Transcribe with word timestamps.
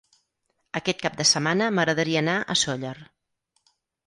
Aquest 0.79 1.03
cap 1.03 1.19
de 1.19 1.27
setmana 1.33 1.67
m'agradaria 1.75 2.25
anar 2.27 2.39
a 2.39 2.57
Sóller. 2.63 2.97